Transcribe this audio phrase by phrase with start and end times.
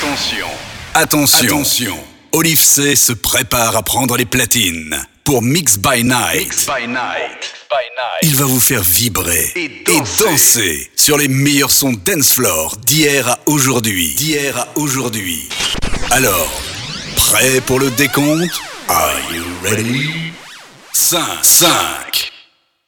[0.00, 0.46] Attention.
[0.94, 1.46] Attention.
[1.46, 1.96] Attention.
[2.32, 6.36] Olive C se prépare à prendre les platines pour Mix by Night.
[6.44, 7.52] Mix by night.
[8.22, 10.90] Il va vous faire vibrer Et danser.
[10.96, 14.14] sur les meilleurs sons dance floor d'hier à aujourd'hui.
[14.14, 15.50] D'hier à aujourd'hui.
[16.12, 16.50] Alors,
[17.16, 18.58] prêt pour le décompte?
[18.88, 20.32] Are you ready?
[20.94, 22.32] 5, 5,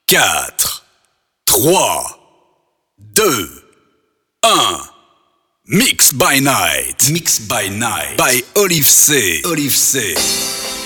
[0.06, 0.86] 4,
[1.44, 2.18] 3,
[2.98, 3.64] 2,
[4.44, 4.91] 1.
[5.68, 7.08] Mix by Night.
[7.12, 8.16] Mix by Night.
[8.18, 9.46] By Oliv'C.
[9.46, 10.81] Olive C.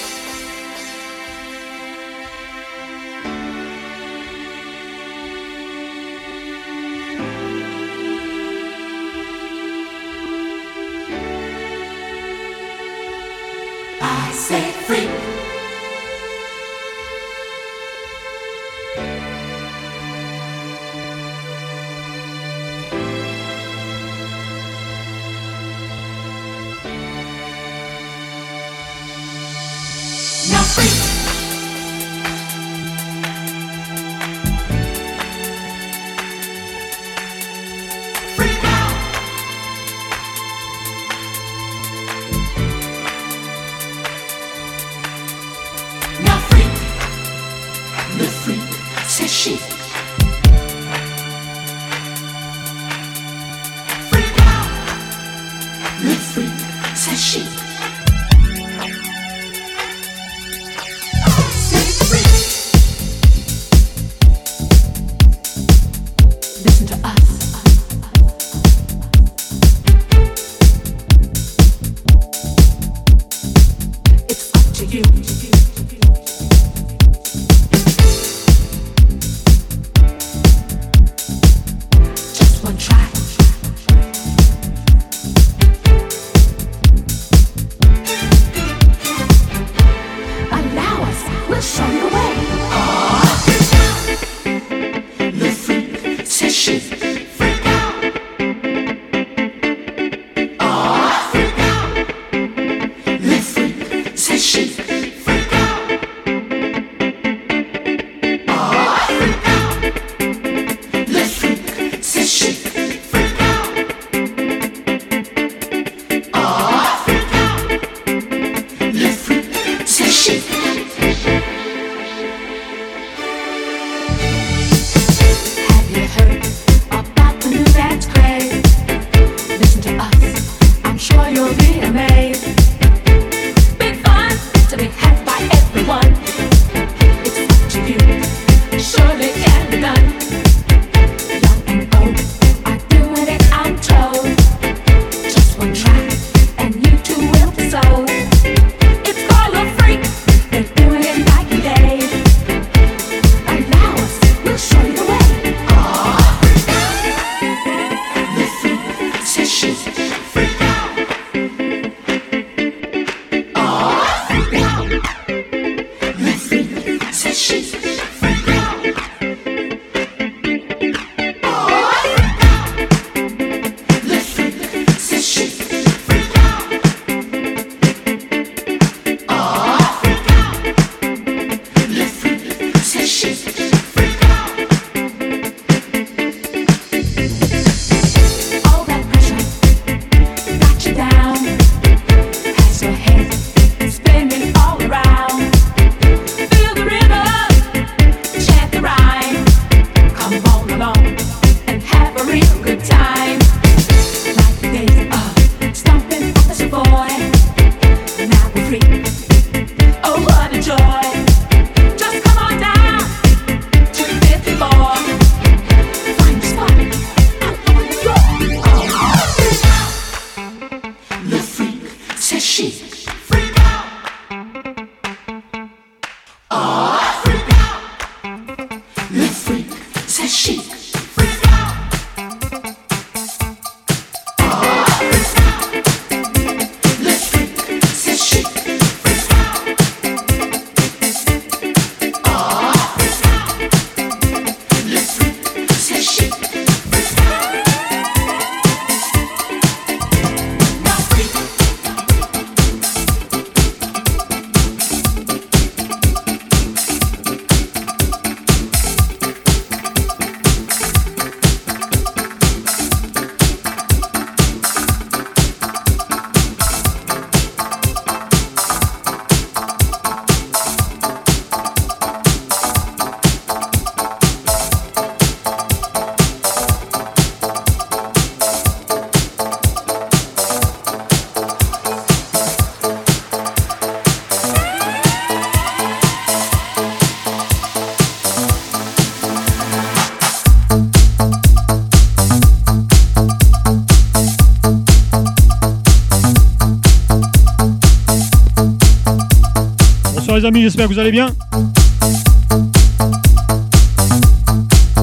[300.54, 301.28] j'espère que vous allez bien.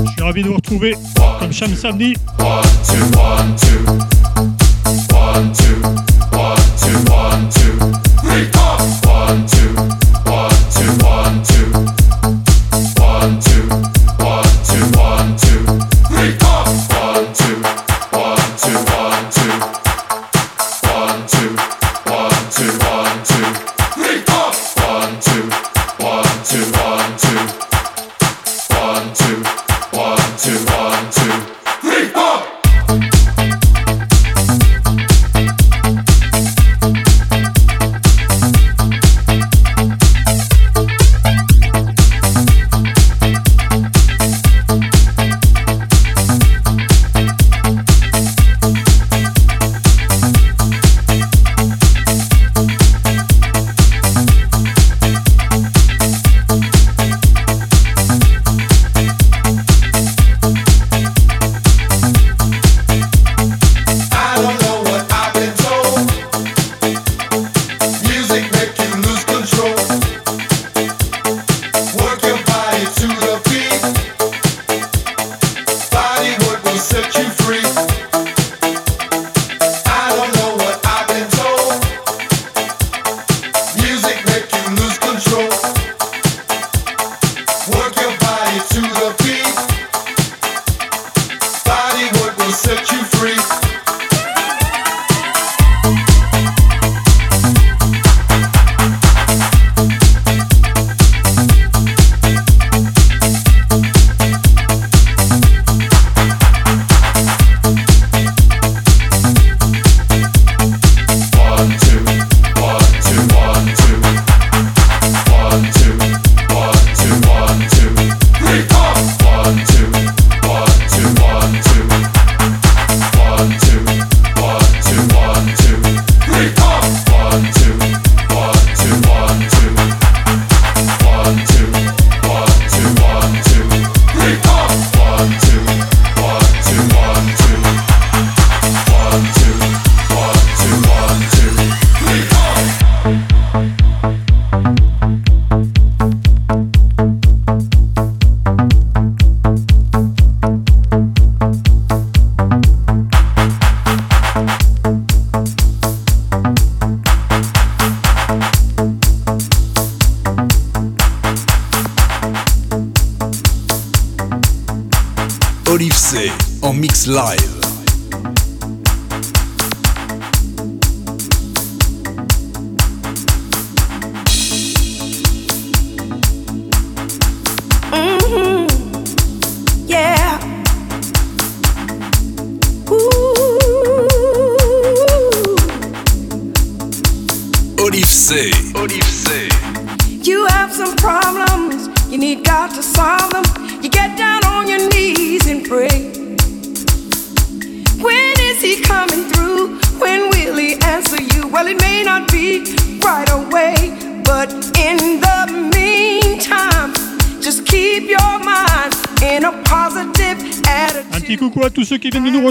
[0.06, 0.96] Je suis ravi de vous retrouver
[1.40, 2.16] comme chaque samedi.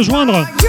[0.02, 0.62] rejoindre.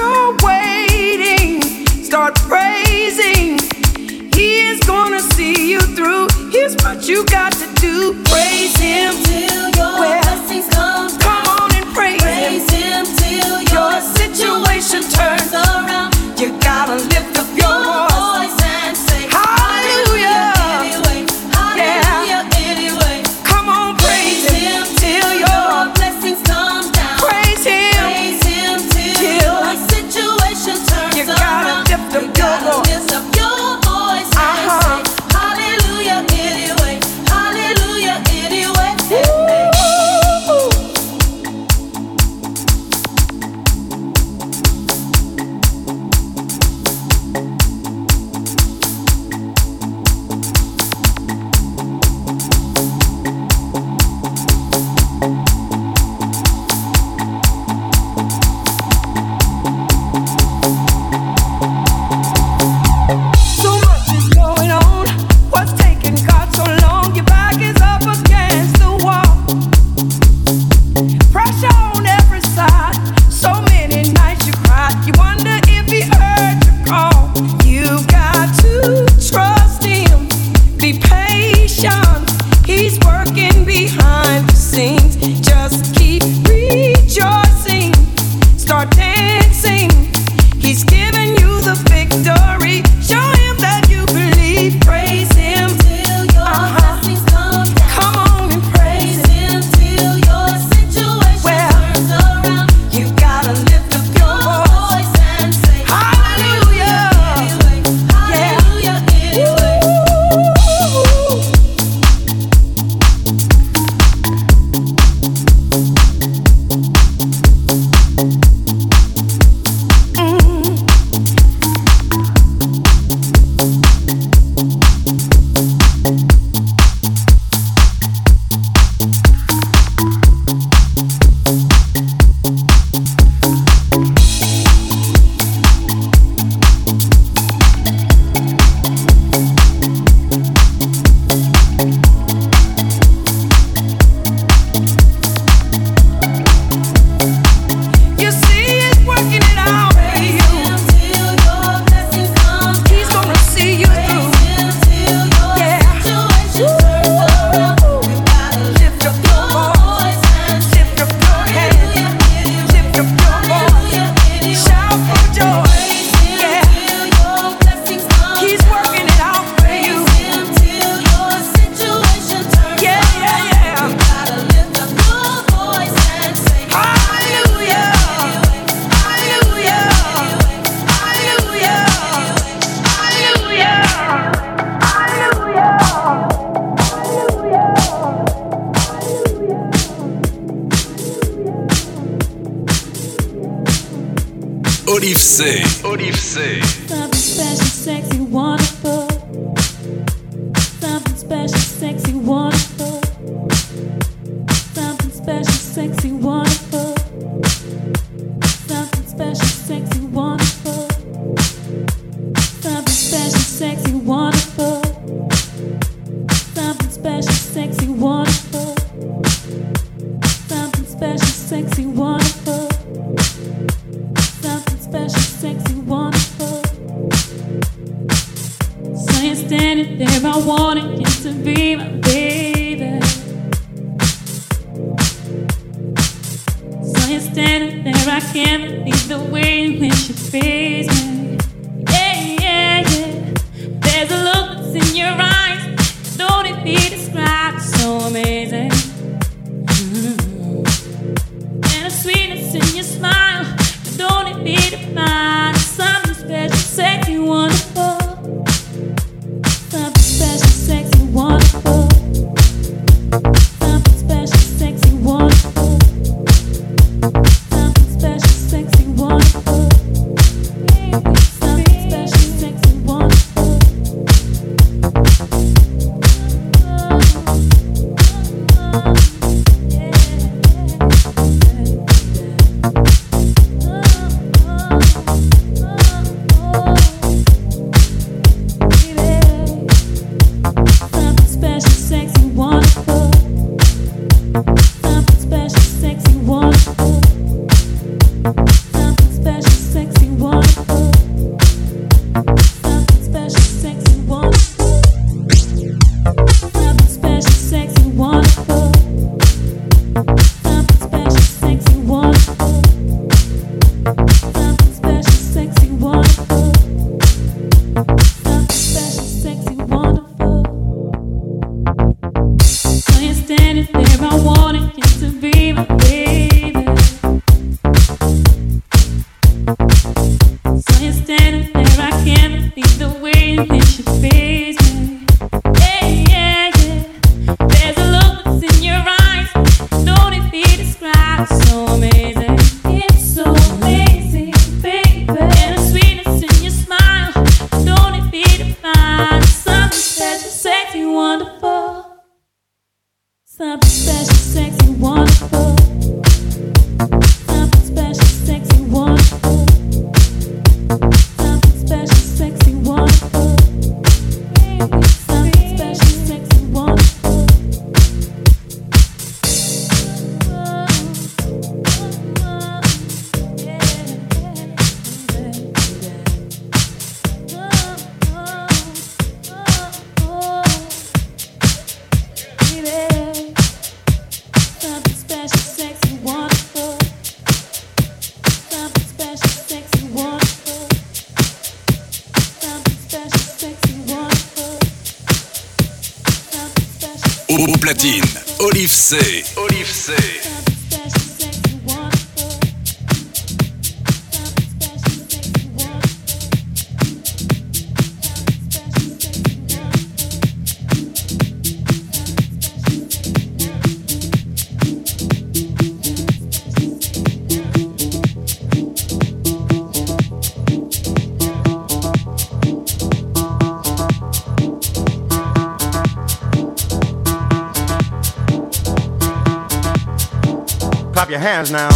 [431.23, 431.72] Hands now.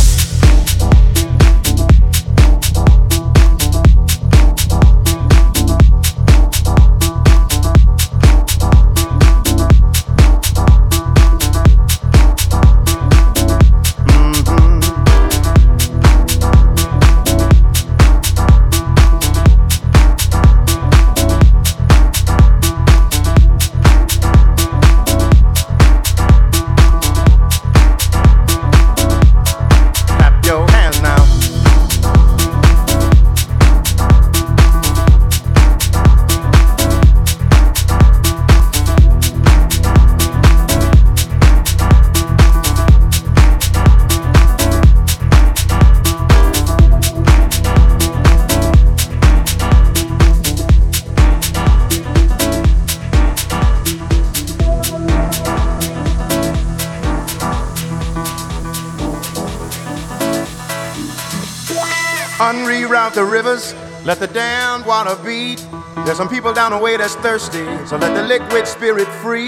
[64.08, 65.60] Let the damned water beat.
[66.06, 69.48] There's some people down the way that's thirsty, so let the liquid spirit free.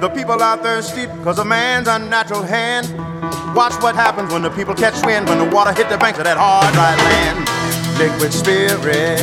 [0.00, 2.88] The people are thirsty because of man's unnatural hand.
[3.54, 6.24] Watch what happens when the people catch wind, when the water hit the banks of
[6.24, 7.44] that hard, dry land.
[8.00, 9.20] Liquid spirit.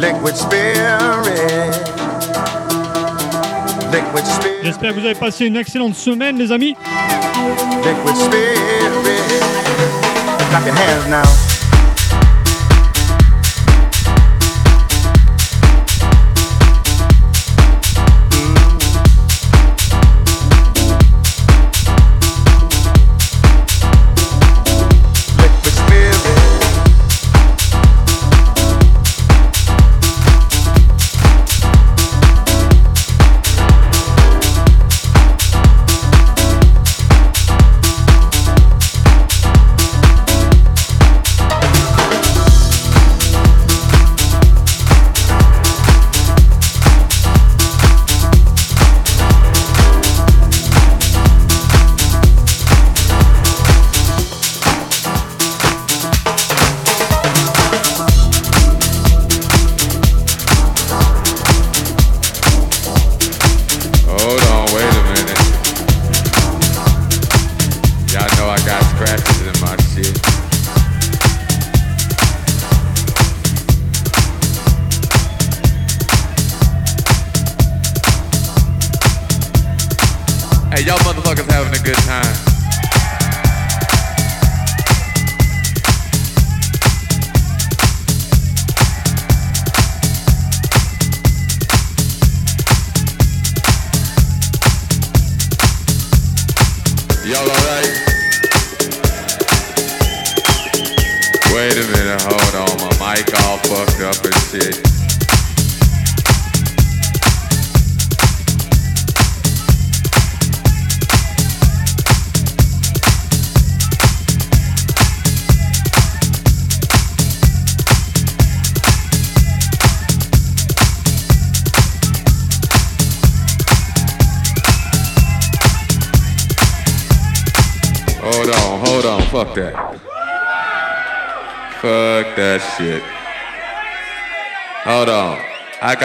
[0.00, 1.76] Liquid spirit.
[3.92, 4.64] Liquid spirit.
[4.64, 6.74] J'espère que vous avez passé une excellente semaine, les amis.
[7.84, 8.58] Liquid spirit.
[10.48, 11.47] Clap your hands now.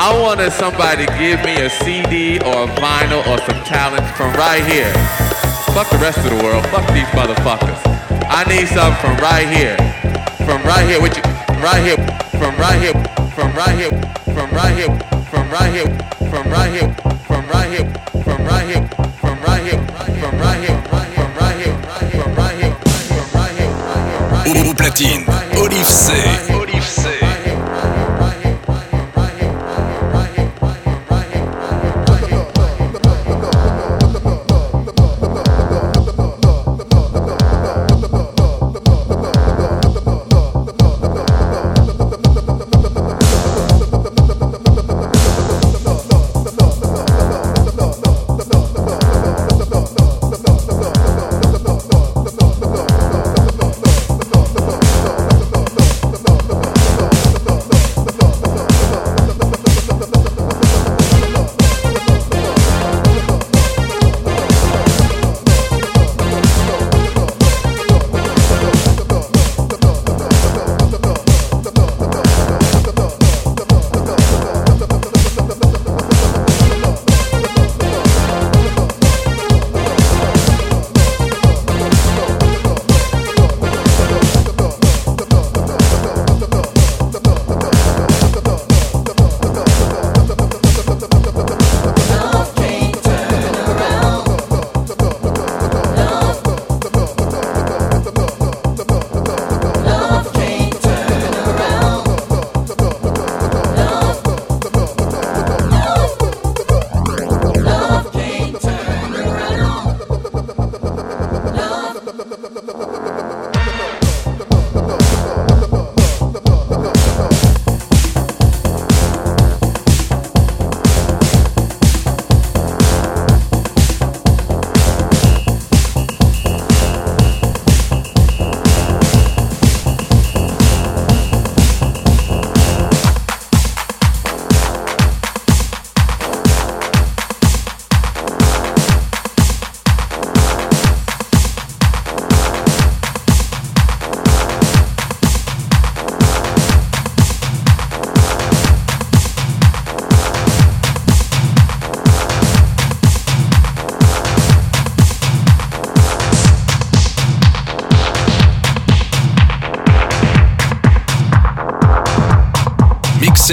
[0.00, 4.30] I wanted somebody to give me a CD or a vinyl or some talent from
[4.38, 4.94] right here.
[5.74, 6.64] Fuck the rest of the world.
[6.70, 7.82] Fuck these motherfuckers.
[8.30, 9.74] I need something from right here.
[10.46, 11.02] From right here.
[11.02, 11.26] With you.
[11.58, 11.98] Right here.
[12.38, 12.94] From right here.
[13.34, 13.90] From right here.
[14.30, 14.94] From right here.
[15.34, 15.90] From right here.
[16.30, 16.94] From right here.
[17.26, 17.90] From right here.
[18.22, 18.86] From right here.
[19.18, 19.82] From right here.
[20.14, 20.78] From right here.
[20.86, 21.74] From right here.
[22.14, 22.74] From right here.
[23.10, 24.74] From right here.
[24.78, 25.26] Platine,
[25.58, 26.54] Oliv'C.
[26.54, 27.17] Olive C.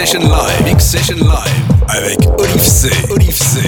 [0.05, 2.91] Session Live, Mix Session Live avec Olive C.
[3.09, 3.59] Olive C.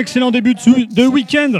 [0.00, 1.52] excellent début de, week-end.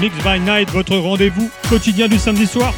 [0.00, 2.74] Mix by Night, votre rendez-vous quotidien du samedi soir.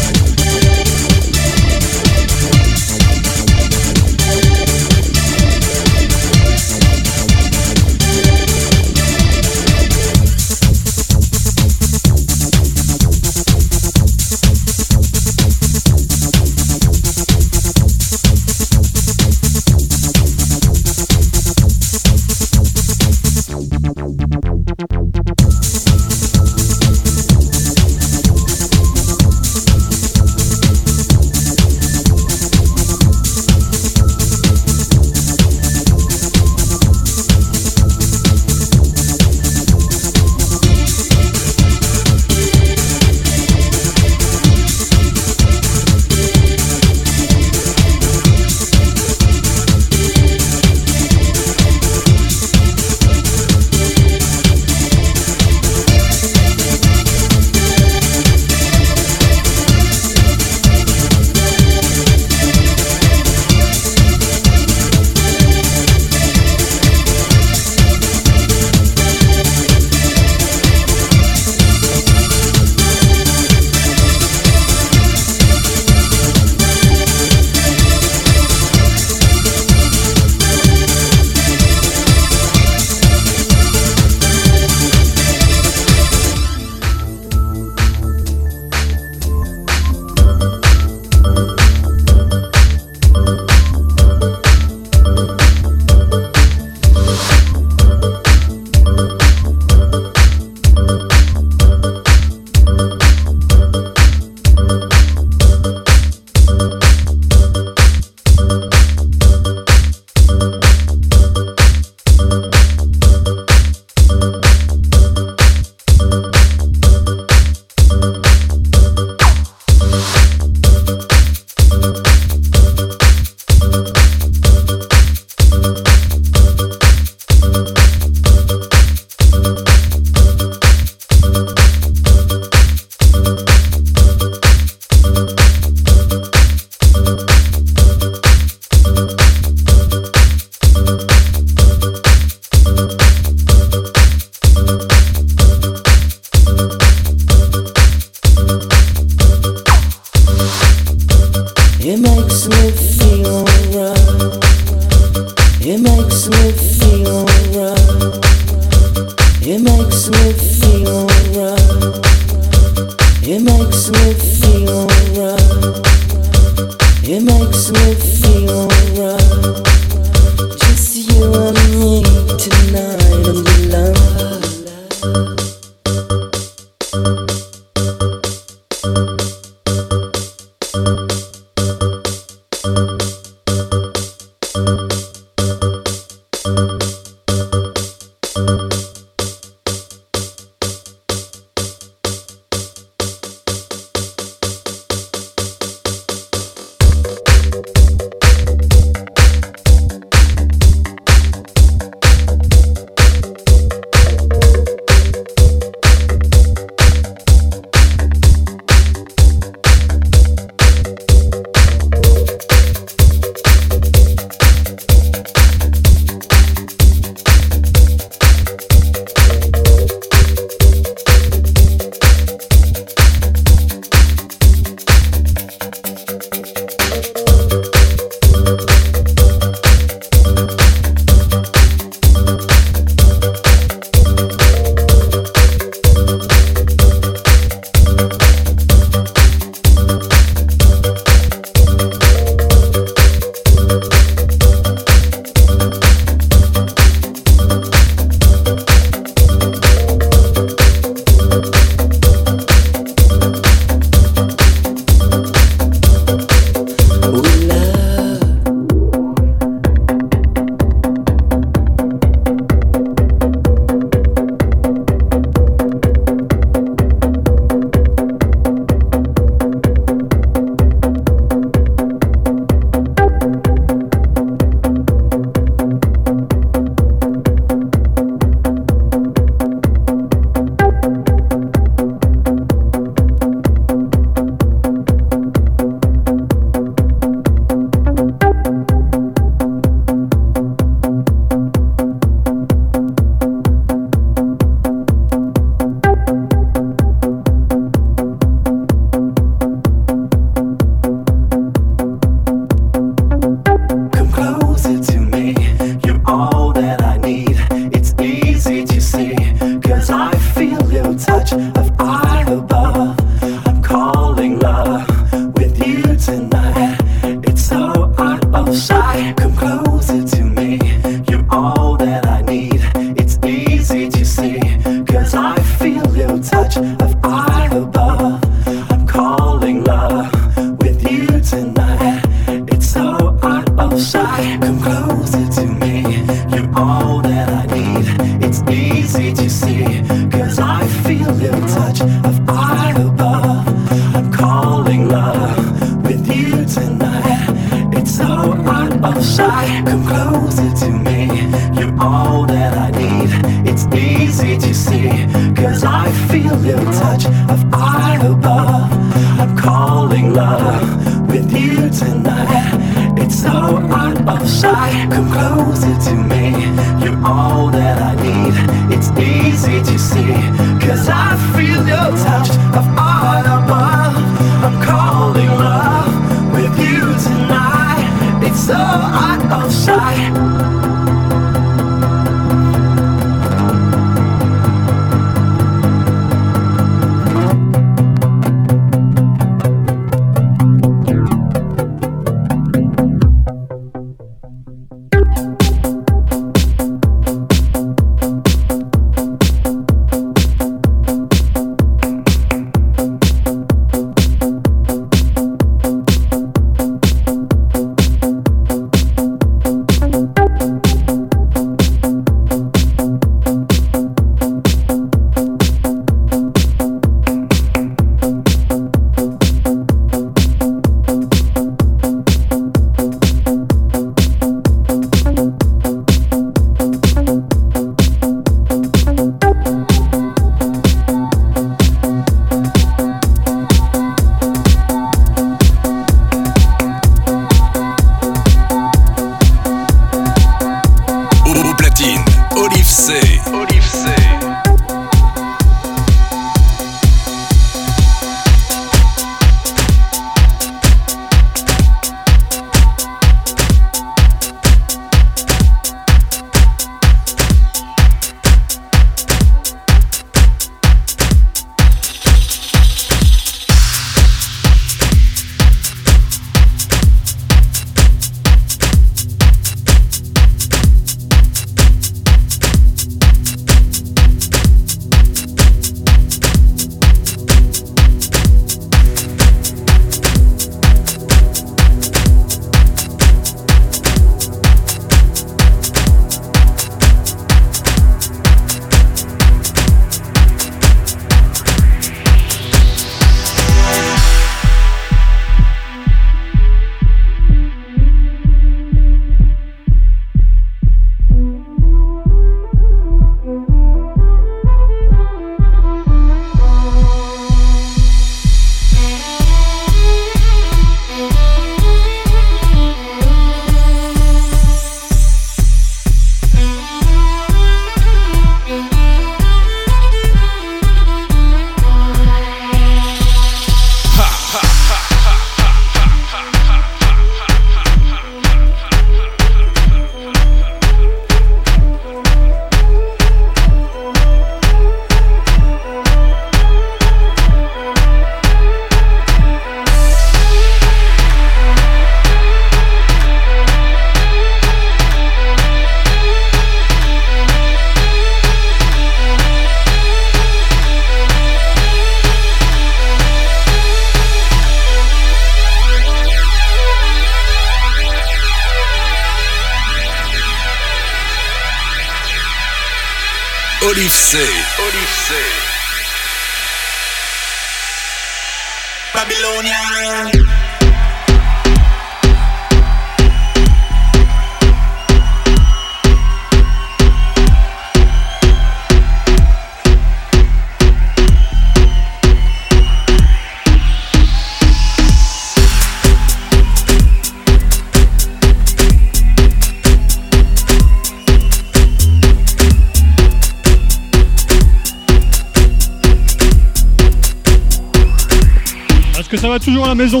[599.74, 600.00] maison.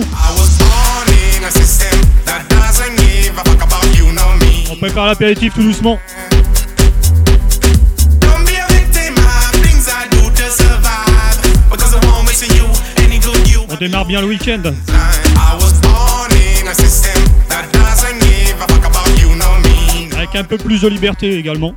[4.70, 5.98] On prépare l'apéritif tout doucement.
[13.68, 14.62] On démarre bien le week-end.
[20.16, 21.74] Avec un peu plus de liberté également.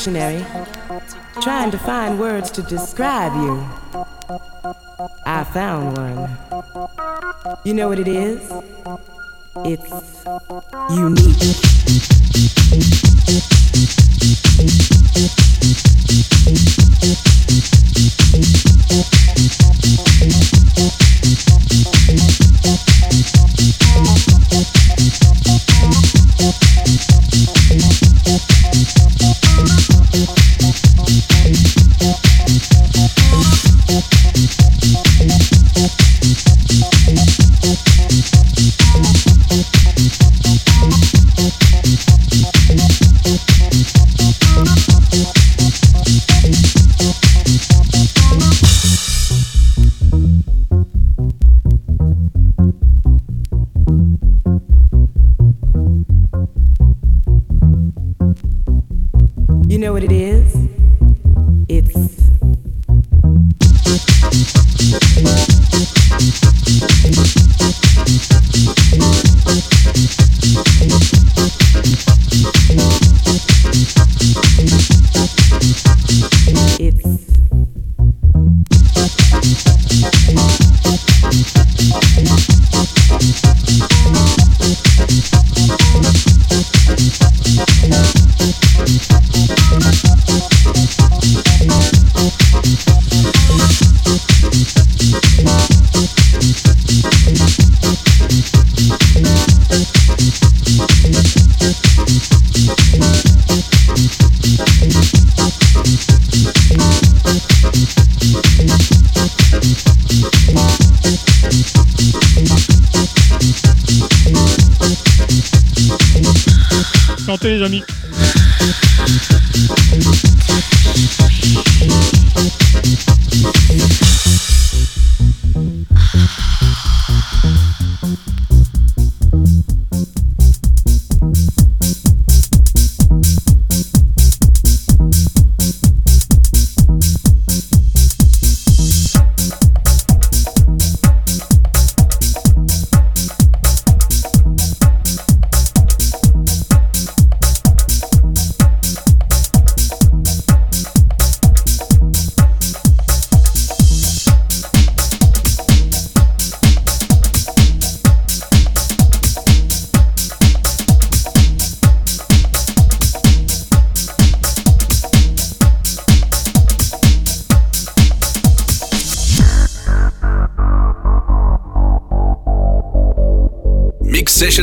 [0.00, 0.42] dictionary,
[1.42, 3.62] trying to find words to describe you.
[5.26, 6.38] I found one.
[7.66, 8.50] You know what it is?
[9.66, 10.24] It's
[10.96, 12.19] unique.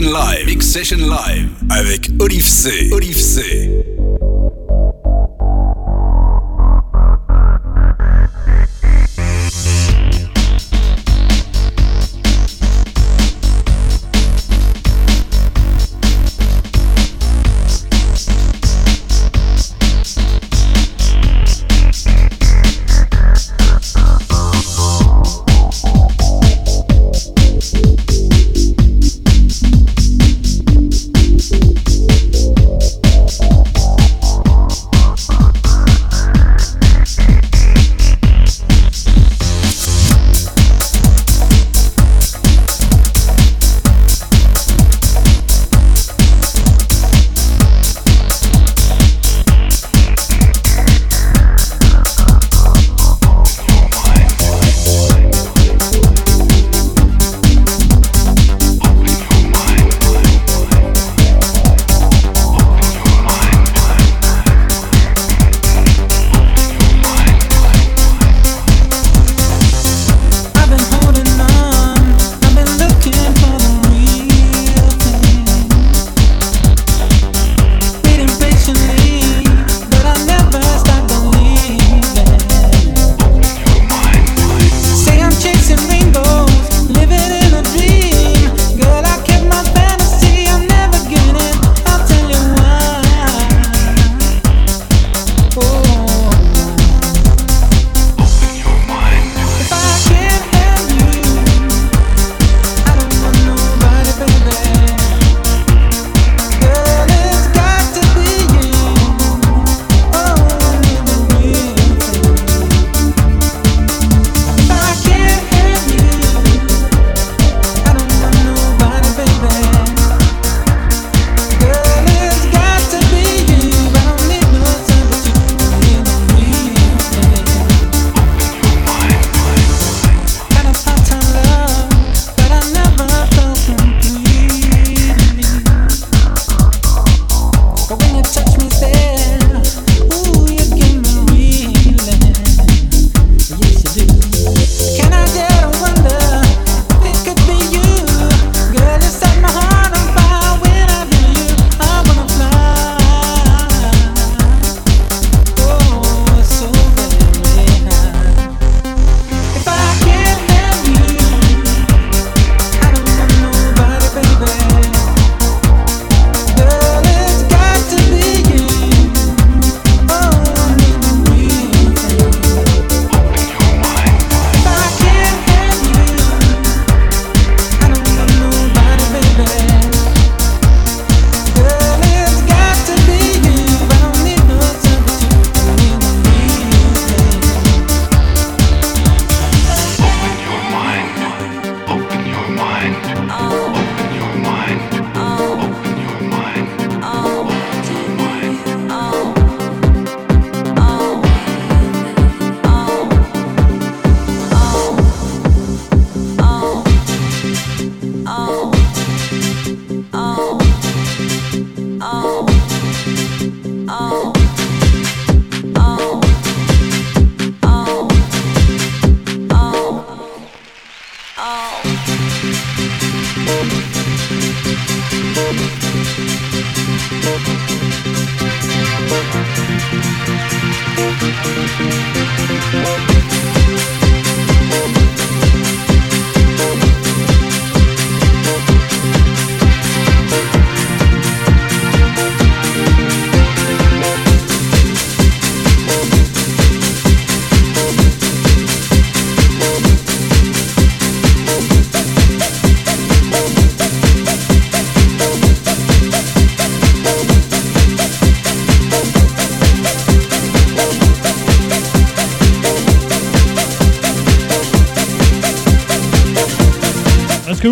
[0.03, 2.89] Live, Mix Session Live avec Olive C.
[2.91, 3.86] Olive C.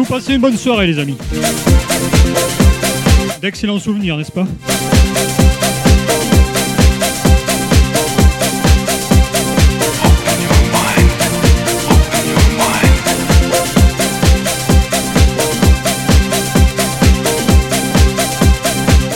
[0.06, 1.18] vous passez une bonne soirée les amis.
[3.42, 4.46] D'excellents souvenirs, n'est-ce pas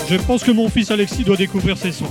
[0.10, 2.06] Je pense que mon fils Alexis doit découvrir ses sons.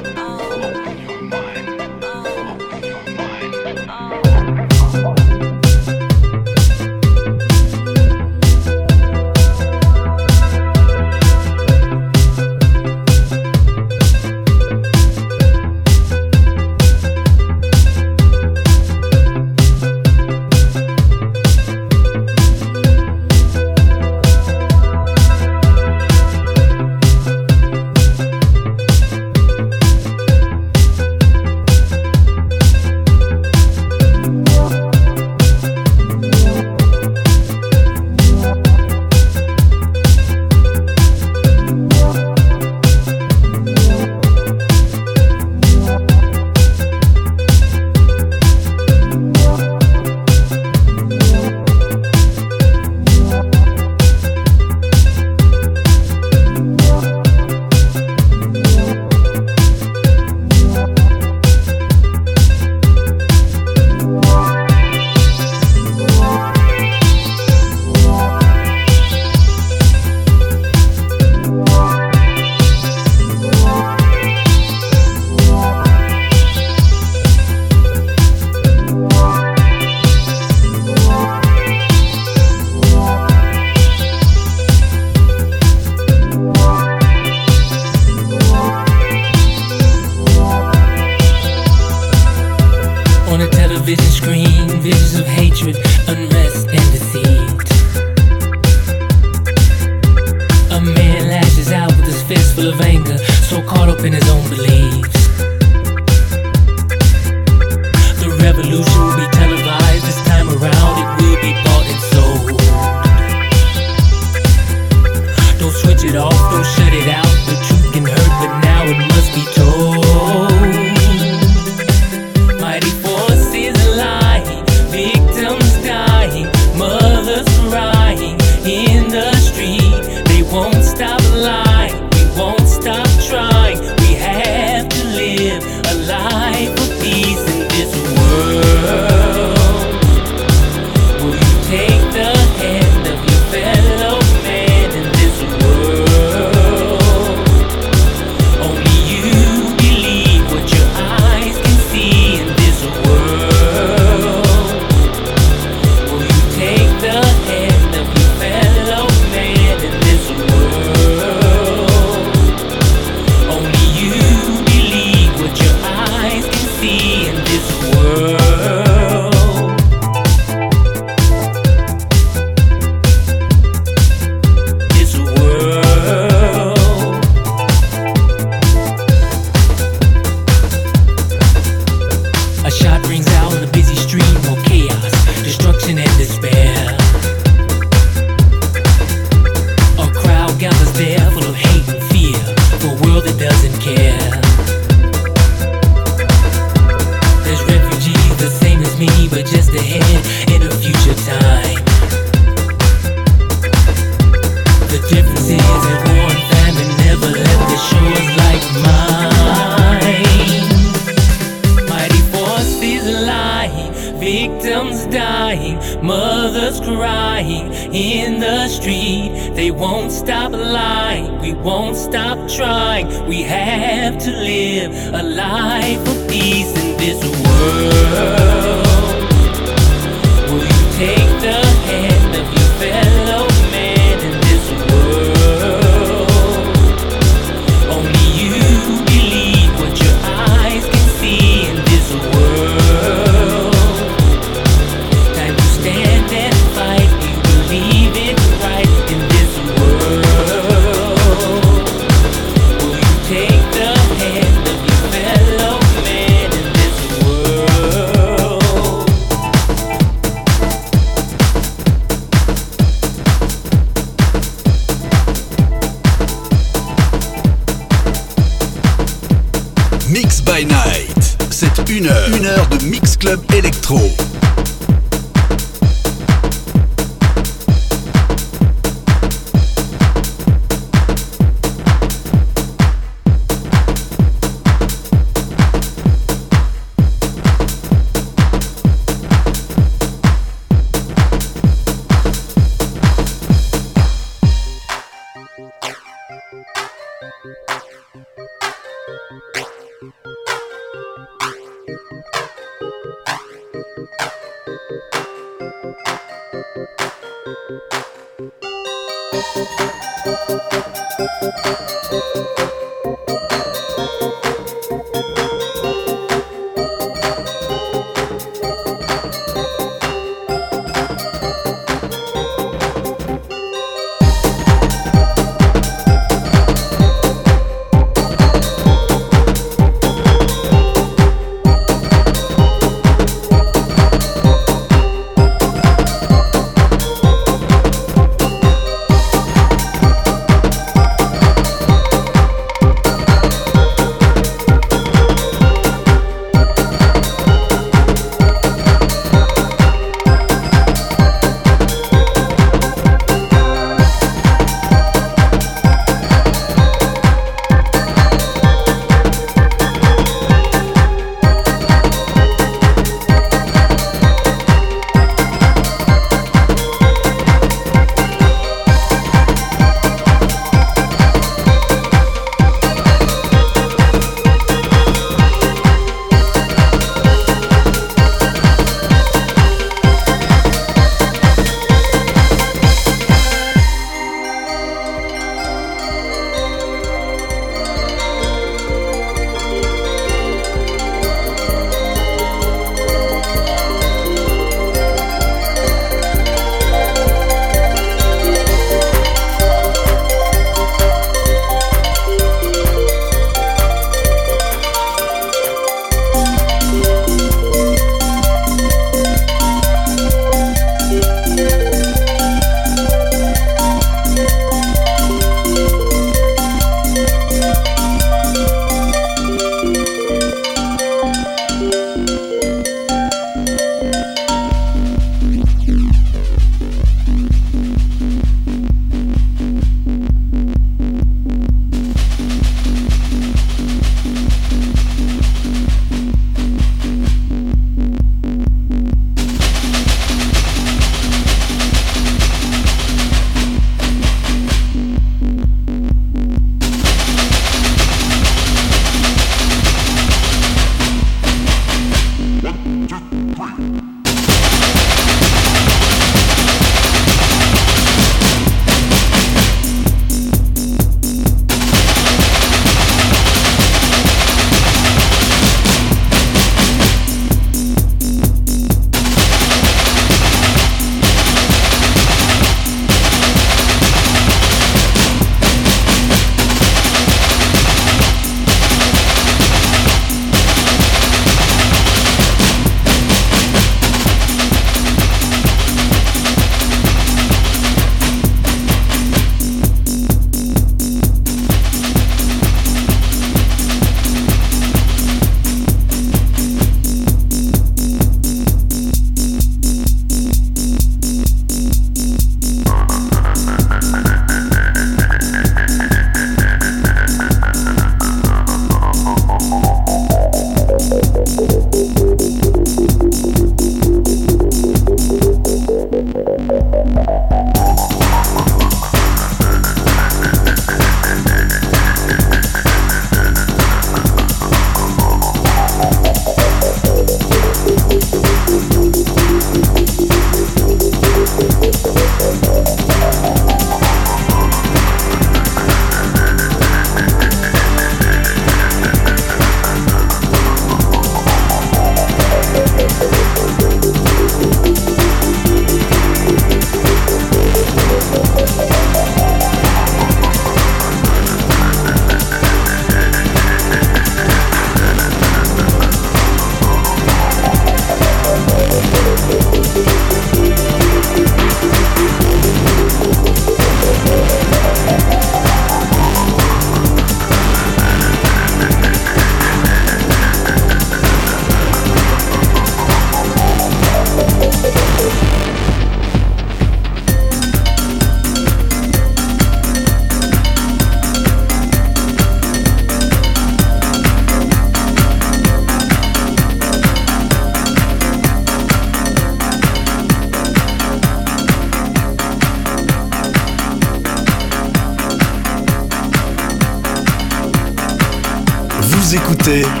[599.71, 600.00] music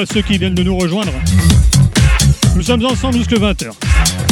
[0.00, 1.12] à ceux qui viennent de nous rejoindre.
[2.56, 4.29] Nous sommes ensemble jusque 20h.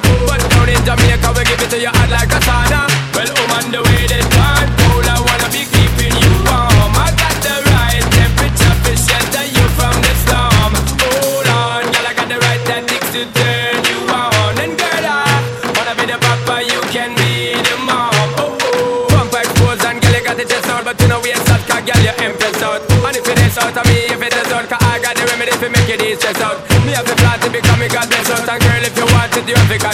[0.00, 2.88] But down in Jamaica, we give it to you hot like a sauna.
[3.12, 6.96] Well, um, on the way they time cold, I wanna be keeping you warm.
[6.96, 10.72] I got the right temperature to shelter you from the storm.
[11.04, 14.56] Hold on, girl, I got the right tactics to turn you on.
[14.64, 15.28] And girl, I
[15.76, 18.12] wanna be the papa, you can be the mom.
[18.40, 21.36] Oh, oh, pump exposed and girl, you got the chest out, but you know we
[21.36, 22.80] ain't such a girl, you empress out.
[23.12, 25.28] And if it is out of me, if it is out, cause I got the
[25.28, 26.56] remedy to make you distress out.
[26.88, 28.11] Me have the plan to become a god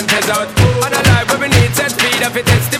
[0.07, 0.49] can't out.
[0.85, 2.77] On a life where we need to speed up, it is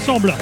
[0.00, 0.39] ensemble.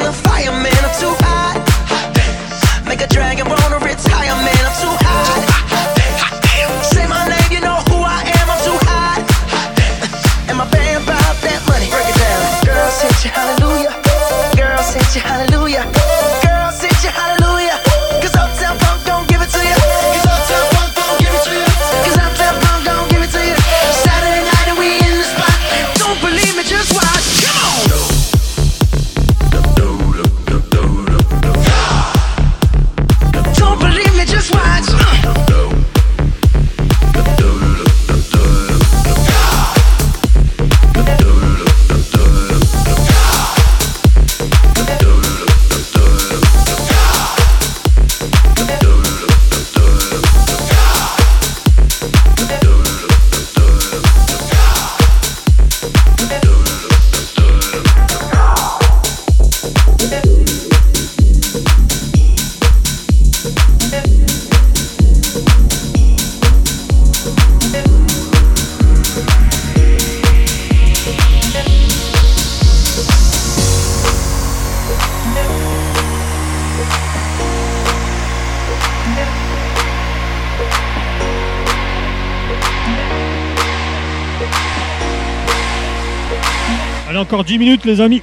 [0.00, 0.27] And the
[87.38, 88.20] encore 10 minutes, les amis.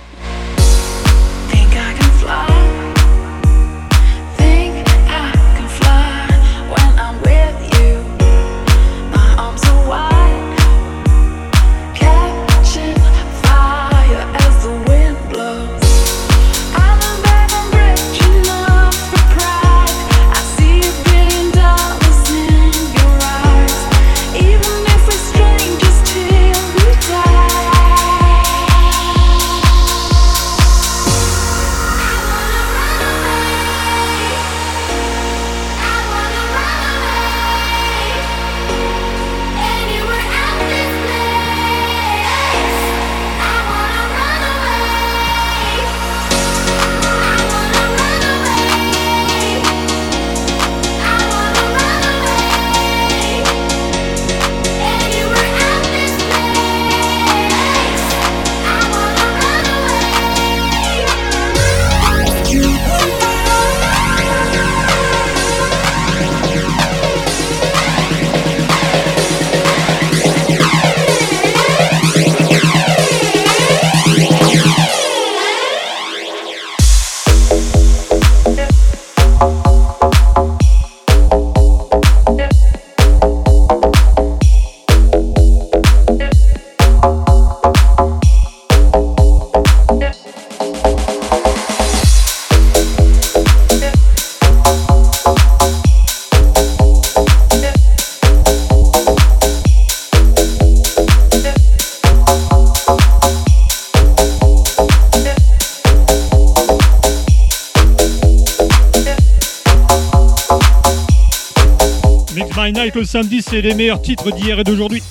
[112.95, 115.03] le samedi, c'est les meilleurs titres d'hier et d'aujourd'hui.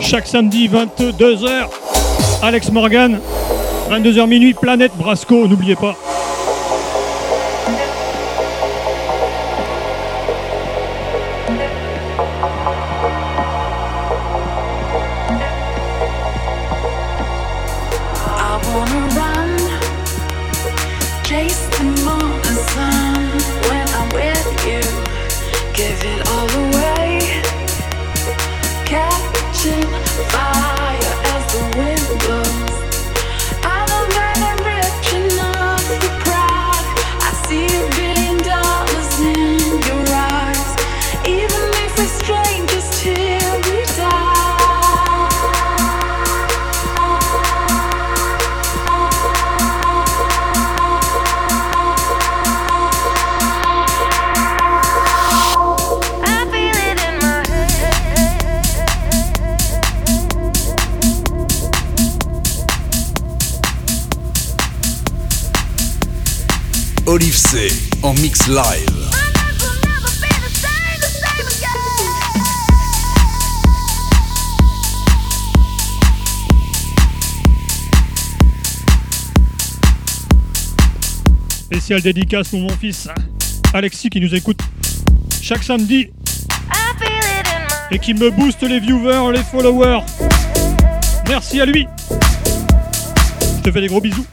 [0.00, 1.68] Chaque samedi, 22h,
[2.42, 3.18] Alex Morgan,
[3.90, 5.96] 22h minuit, Planète Brasco, n'oubliez pas.
[81.66, 83.14] Spécial dédicace pour mon fils hein.
[83.74, 84.58] Alexis qui nous écoute
[85.40, 86.10] chaque samedi
[87.92, 90.00] et qui me booste les viewers, les followers.
[91.28, 91.86] Merci à lui.
[93.58, 94.26] Je te fais des gros bisous.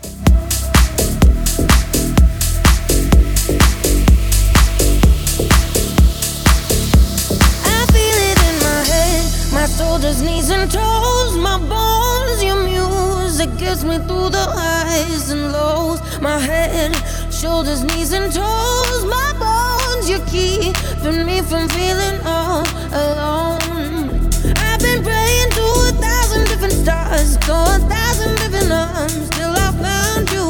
[10.51, 15.99] And toes, my bones, your music gets me through the highs and lows.
[16.21, 16.95] My head,
[17.31, 24.09] shoulders, knees, and toes, my bones, you're keeping me from feeling all alone.
[24.57, 29.69] I've been praying to a thousand different stars, to a thousand different arms, till I
[29.85, 30.49] found you.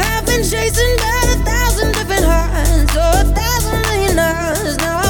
[0.00, 5.03] I've been chasing by a thousand different hearts, to a thousand million hours, now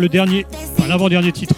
[0.00, 0.46] le dernier,
[0.76, 1.54] enfin, l'avant-dernier titre.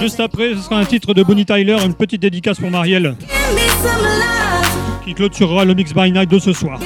[0.00, 3.16] Juste après, ce sera un titre de Bonnie Tyler, une petite dédicace pour Marielle,
[5.04, 6.78] qui clôturera le Mix by Night de ce soir.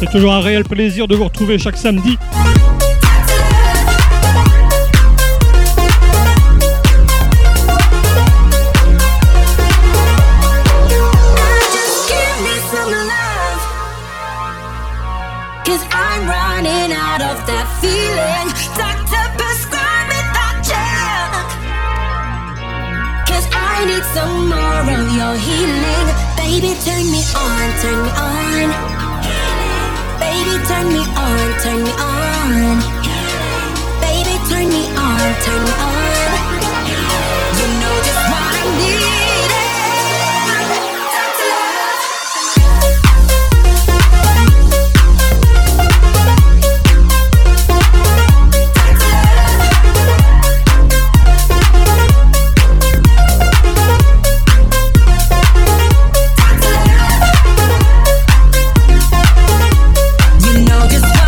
[0.00, 2.18] C'est toujours un réel plaisir de vous retrouver chaque samedi.